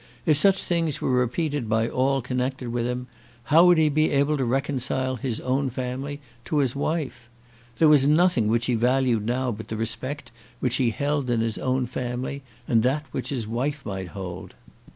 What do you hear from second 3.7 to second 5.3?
he be able to reconcile